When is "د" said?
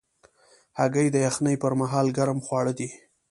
1.11-1.17